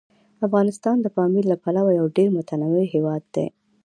[0.47, 3.47] افغانستان د پامیر له پلوه یو ډېر متنوع هیواد دی.